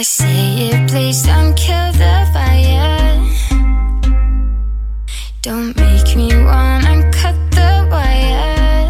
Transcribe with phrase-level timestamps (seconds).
[0.00, 3.20] I say it, please don't kill the fire.
[5.42, 8.88] Don't make me wanna cut the wire.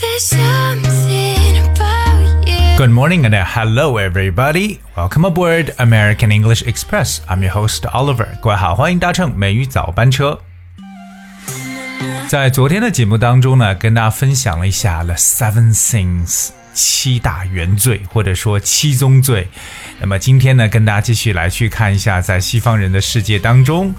[0.00, 2.78] There's something about you.
[2.78, 4.80] Good morning and hello everybody.
[4.96, 7.20] Welcome aboard American English Express.
[7.28, 8.28] I'm your host Oliver.
[8.40, 10.40] 各位好，欢迎搭乘美语早班车。
[12.28, 19.48] 在昨天的节目当中呢，跟大家分享了一下 The Seven Things 七大原罪，或者说七宗罪。
[19.98, 23.94] 那么今天呢，跟大家继续来去看一下，在西方人的世界当中，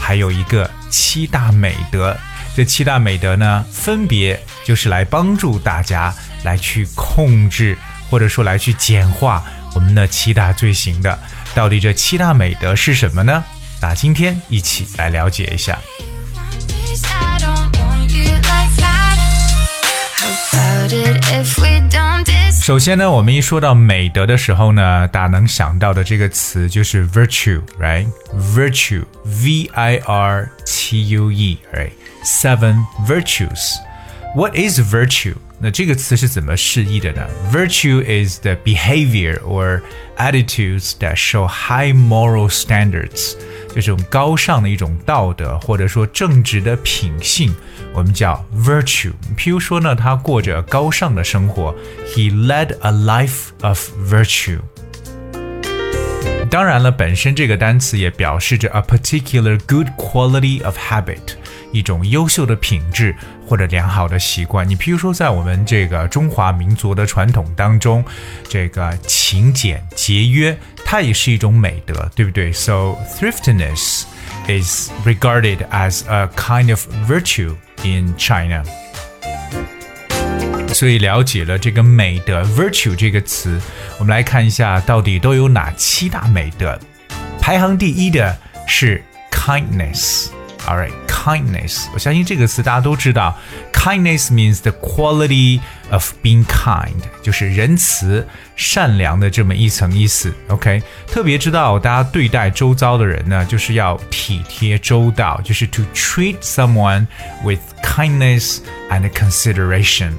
[0.00, 2.16] 还有一个七大美德。
[2.56, 7.76] 这七大美德呢，分别就是来帮助大家来去控制，
[8.08, 9.44] 或者说来去简化
[9.74, 11.18] 我们的七大罪行的。
[11.54, 13.44] 到底这七大美德是什么呢？
[13.82, 15.78] 那今天一起来了解一下。
[22.62, 33.72] 首先呢，我们一说到美德的时候呢，大家能想到的这个词就是 virtue，right？virtue，v i r t u e，right？Seven virtues。
[34.36, 35.34] What is virtue？
[35.58, 39.82] 那这个词是怎么释义的呢？Virtue is the behavior or
[40.16, 43.34] attitudes that show high moral standards，
[43.74, 47.54] 这种高尚的一种道德或者说正直的品性，
[47.94, 49.12] 我们叫 virtue。
[49.36, 51.74] 譬如说呢，他过着高尚的生活
[52.14, 54.58] ，He led a life of virtue。
[56.50, 61.36] 当然了，本身这个单词也表示着 a particular good quality of habit，
[61.72, 63.14] 一种优秀的品质
[63.46, 64.68] 或者良好的习惯。
[64.68, 68.04] 你譬如说，在我们这个中华民族的传统当中，
[68.48, 74.04] 这个勤俭节约，它也是一种美德，对不对？So thriftiness
[74.46, 78.62] is regarded as a kind of virtue in China.
[80.72, 83.60] 所以了解了这个美德 virtue 这个词，
[83.98, 86.78] 我们来看一下到底都有哪七大美德。
[87.40, 90.28] 排行第一的是 kindness。
[90.67, 91.85] All right, kindness。
[91.93, 93.33] 我相信这个词大家都知道，
[93.71, 96.91] kindness means the quality of being kind，
[97.21, 100.33] 就是仁慈、善良的这么一层意思。
[100.49, 107.07] OK，特别知道大家对待周遭的人呢，就是要体贴周到，就是 to treat someone
[107.45, 108.57] with kindness
[108.89, 110.11] and consideration。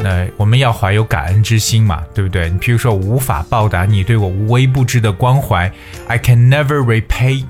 [0.00, 2.48] 那我们要怀有感恩之心嘛，对不对？
[2.48, 5.72] 你譬如说，我无法报答你对我无微不至的关怀，
[6.06, 7.44] I can never repay,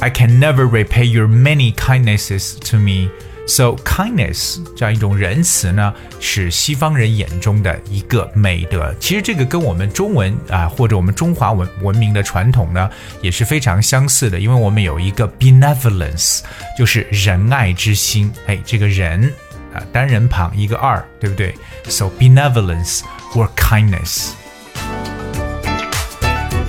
[0.00, 3.08] I can never repay your many kindnesses to me.
[3.46, 8.94] So kindness 这样一种仁慈呢，是西方人眼中的一个美德。
[9.00, 12.90] 其实这个跟我们中文啊，或者我们中华文文明的传统呢，
[13.22, 14.38] 也是非常相似的。
[14.38, 16.40] 因为我们有一个 benevolence，
[16.76, 18.32] 就是仁爱之心。
[18.46, 19.32] 哎，这个仁。
[19.74, 21.54] 啊，单人旁一个二，对不对？
[21.84, 23.00] So benevolence
[23.34, 24.30] or kindness。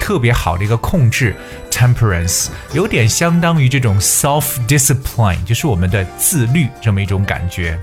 [0.00, 1.34] 特别好的一个控制
[1.70, 7.78] ，temperance 有点相当于这种 self discipline，就是我们的自律这么一种感觉。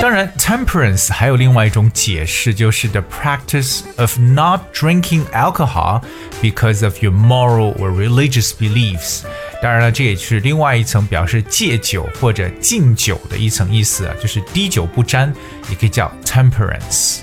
[0.00, 6.02] 当然，temperance 还有另外一种解释，就是 the practice of not drinking alcohol
[6.42, 9.22] because of your moral or religious beliefs。
[9.62, 15.32] 当然了，这也是另外一层表示戒酒或者禁酒的一层意思，就是滴酒不沾，
[15.70, 17.20] 也可以叫 temperance。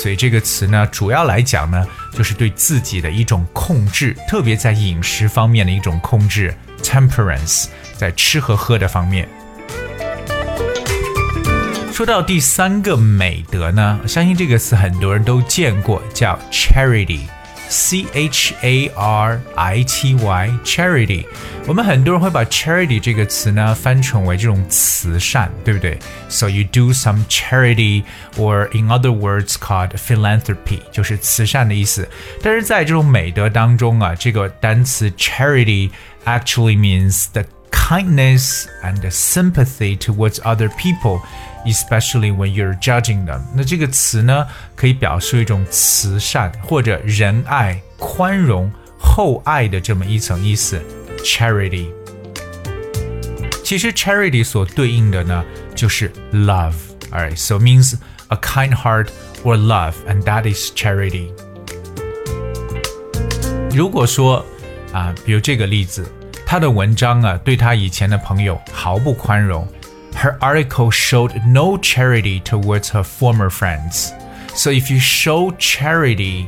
[0.00, 7.66] 所以这个词呢，主要来讲呢，就是对自己的一种控制，特别在饮食方面的一种控制，temperance，
[7.98, 9.28] 在吃和喝的方面。
[11.97, 21.25] 说到第三个美德呢，相信这个词很多人都见过，叫 charity。C H A R I T Y，charity。
[21.65, 25.97] 我们很多人会把 charity 这个词呢翻成为这种慈善，对不对？
[26.29, 28.03] So you do some charity,
[28.37, 32.07] or in other words called philanthropy，就是慈善的意思。
[32.43, 35.89] 但是在这种美德当中啊，这个单词 charity
[36.25, 41.21] actually means the kindness and the sympathy towards other people，
[41.67, 43.41] especially when you're judging them。
[43.55, 44.45] 那这个词呢，
[44.75, 50.81] 可以表示一种慈善或者仁爱、宽容、厚爱的这么一层意思。
[51.23, 51.87] Charity。
[53.63, 57.95] 其实 charity 所对应的呢，就是 love。Alright, so means
[58.27, 59.09] a kind heart
[59.43, 61.29] or love, and that is charity.
[63.71, 64.45] 如果说
[64.91, 66.05] 啊，比如这个例子，
[66.45, 69.67] 他的文章啊，对他以前的朋友毫不宽容。
[70.17, 74.13] Her article showed no charity towards her former friends.
[74.55, 76.47] So if you show charity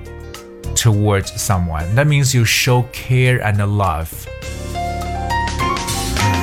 [0.75, 4.07] towards someone, that means you show care and love.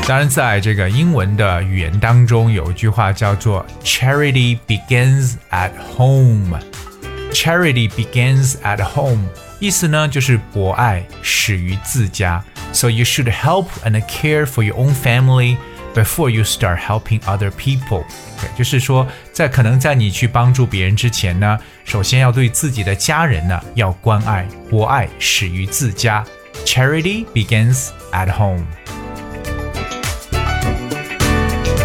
[0.05, 9.29] 当然，在这个英文的语言当中，有一句话叫做 “Charity begins at home”。Charity begins at home，
[9.61, 12.43] 意思呢就是博爱始于自家。
[12.73, 15.57] So you should help and care for your own family
[15.97, 18.05] before you start helping other people。
[18.41, 26.25] 对，就是说，在可能在你去帮助别人之前呢，首先要对自己的家人呢要关爱，博爱始于自家。
[26.65, 28.65] Charity begins at home。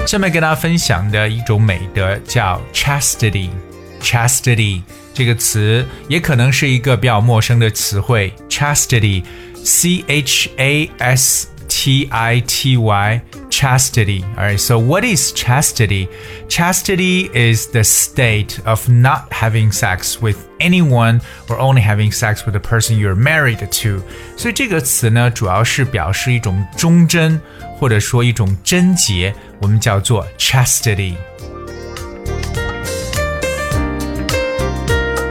[0.05, 4.81] 下面跟大家分享的一种美德叫 chastity。chastity
[5.13, 8.33] 这个词也可能是一个比较陌生的词汇。
[8.47, 11.49] chastity，c h a s
[11.81, 14.23] t i t y。chastity.
[14.35, 16.07] All right, so what is chastity?
[16.47, 22.51] Chastity is the state of not having sex with anyone or only having sex with
[22.51, 24.03] the person you're married to.
[24.37, 27.41] 所以这个词呢，主要是表示一种忠贞，
[27.79, 31.15] 或者说一种贞洁，我们叫做 chastity。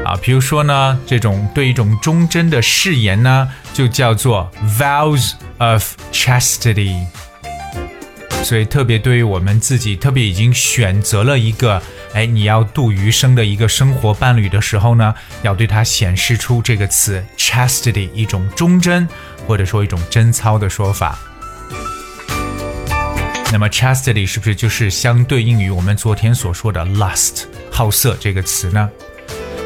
[0.05, 7.06] 啊，比如说呢，这种对一种忠贞的誓言呢，就叫做 vows Of chastity。
[8.44, 11.80] 所以，特别对于我们自己，特别已经选择了一个，
[12.14, 15.14] 哎，你要度余生的一个生活伴侣的时候呢，
[15.44, 19.08] 要对他显示出这个词 chastity，一种忠贞
[19.46, 21.20] 或者说一种贞操的说法。
[23.52, 28.90] 那么 chastity 是不是就是相对应于我们昨天所说的 lust 好色这个词呢？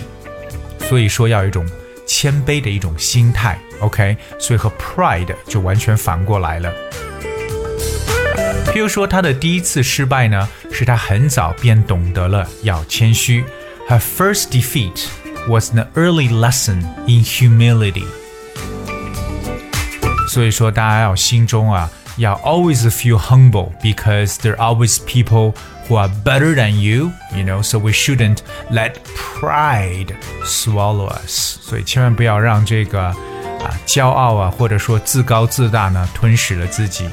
[0.79, 1.65] 所以说要有一种
[2.05, 6.71] 谦卑的一种心态，OK，所以和 pride 就完全反过来了。
[8.67, 13.43] 譬如说，他的第一次失败呢，是他很早便懂得了要谦虚。
[13.89, 15.07] Her first defeat
[15.47, 18.05] was an early lesson in humility。
[20.29, 25.53] 所以说，大家要心中啊，要 always feel humble because there are always people
[25.88, 28.38] who are better than you, you know, so we shouldn't
[28.70, 28.94] let
[29.40, 31.58] pride swallow us.
[31.60, 33.14] 所以千万不要让这个啊
[33.86, 37.08] 骄傲啊，或者说自高自大呢，吞噬了自己。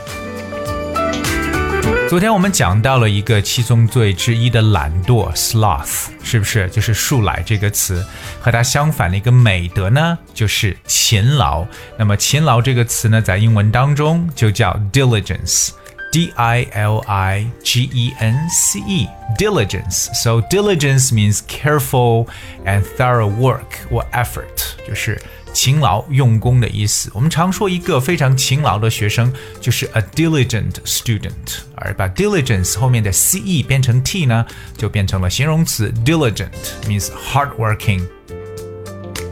[2.09, 6.69] 昨天我们讲到了一个七宗罪之一的懒惰 （sloth），是不是？
[6.69, 8.05] 就是树懒这个词，
[8.39, 11.65] 和它相反的一个美德呢，就是勤劳。
[11.97, 15.71] 那么勤劳这个词呢，在英文当中就叫 diligence。
[16.12, 20.08] D I L I G E N C E, diligence.
[20.14, 22.28] So diligence means careful
[22.64, 25.20] and thorough work or effort，就是
[25.52, 27.10] 勤劳用功的意思。
[27.14, 34.46] 我们常说一个非常勤劳的学生就是 a diligent student，而把 diligence 后面的 c e 变成 t 呢，
[34.76, 36.48] 就变成了形容词 diligent
[36.86, 38.06] means hardworking。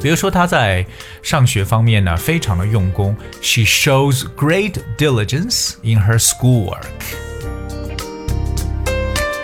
[0.00, 0.84] 比如说他在
[1.22, 3.16] 上学方面呢，非常的用功。
[3.42, 6.86] She shows great diligence in her schoolwork。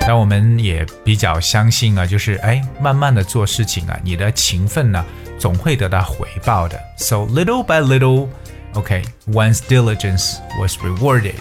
[0.00, 5.04] 但我们也比较相信啊，就是哎，慢慢的做事情啊，你的勤奋呢，
[5.38, 6.78] 总会得到回报的。
[6.96, 8.28] So little by little,
[8.74, 11.34] okay, one's diligence was rewarded.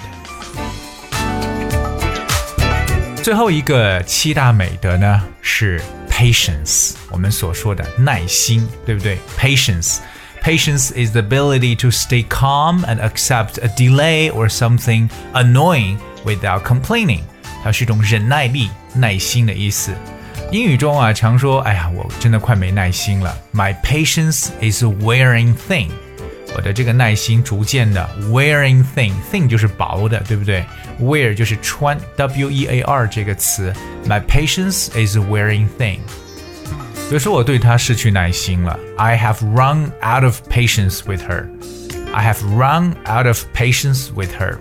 [3.23, 5.81] 最后一个七大美德呢是
[6.15, 9.17] patience，我们所说的耐心，对不对？
[9.37, 17.21] patience。Patience is the ability to stay calm and accept a delay or something annoying without complaining。
[17.63, 19.91] 它是一种忍耐力、耐心的意思。
[20.51, 25.89] 英语中啊，常说：“哎呀，我真的快没耐心了。”My patience is a wearing thing。
[26.55, 30.65] 我的这个耐心逐渐的 wearing thin，thin 就是薄的，对不对？
[30.99, 33.73] wear 就是穿，w e a r 这个词，
[34.07, 35.97] my patience is wearing thin。
[37.09, 44.57] 比如说我对她失去耐心了，I have run out of patience with her。I have run out of patience with her。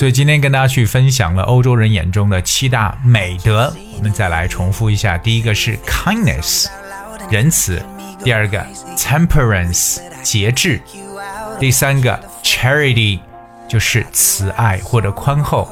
[0.00, 6.68] 所以今天跟大家去分享了欧洲人眼中的七大美德，我们再来重复一下：第一个是 kindness，
[7.28, 7.74] 仁慈；
[8.24, 8.66] 第二个
[8.96, 10.78] temperance，节制；
[11.58, 13.20] 第三个 charity，
[13.68, 15.68] 就是慈爱或者宽厚；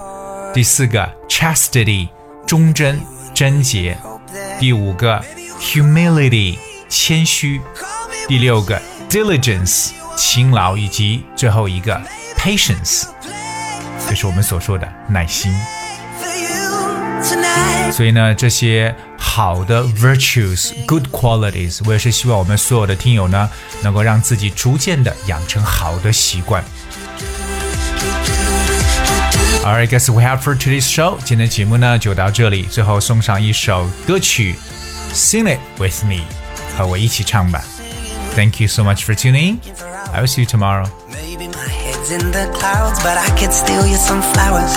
[0.52, 2.10] 第四个 chastity，
[2.46, 3.00] 忠贞、
[3.32, 3.94] 贞洁；
[4.60, 5.24] 第五个
[5.58, 6.58] humility，
[6.90, 7.62] 谦虚；
[8.28, 11.98] 第六个 diligence，勤劳；以及最后一个
[12.36, 13.06] patience。
[14.09, 15.53] 就是我们所说的耐心。
[17.91, 23.49] 所以呢，这些好的 virtues、good qualities，我也是希望我们所有的听友呢，
[23.81, 26.63] 能够让自己逐渐的养成好的习惯。
[29.63, 31.17] Alright, guess we have for today's show。
[31.23, 34.55] 今天节目呢就到这里，最后送上一首歌曲，
[35.13, 36.23] Sing it with me，
[36.77, 37.63] 和我一起唱吧。
[38.35, 39.59] Thank you so much for tuning.
[40.11, 40.89] I will see you tomorrow.
[42.10, 44.76] in the clouds, but I could steal you some flowers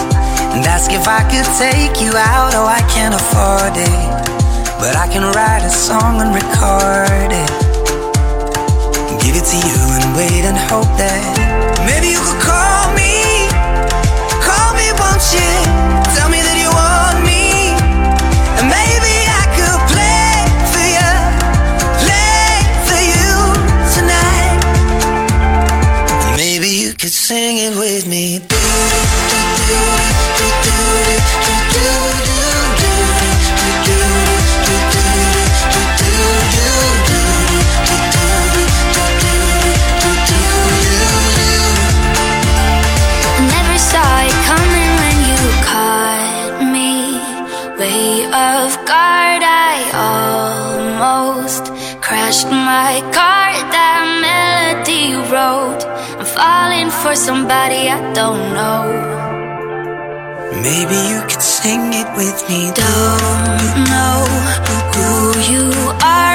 [0.51, 2.51] and ask if I could take you out.
[2.53, 4.00] Oh, I can't afford it,
[4.79, 7.51] but I can write a song and record it,
[9.23, 11.40] give it to you and wait and hope that
[57.12, 58.84] for somebody I don't know.
[60.68, 62.72] Maybe you could sing it with me.
[62.72, 64.18] Don't know
[64.96, 65.10] who
[65.51, 65.65] you
[66.20, 66.30] are,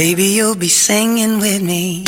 [0.00, 2.04] Baby, you'll be singing with me.